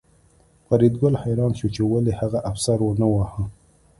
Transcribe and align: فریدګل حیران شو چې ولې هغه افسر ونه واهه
فریدګل 0.67 1.13
حیران 1.23 1.51
شو 1.59 1.67
چې 1.75 1.81
ولې 1.91 2.13
هغه 2.21 2.39
افسر 2.51 2.77
ونه 2.83 3.07
واهه 3.13 3.43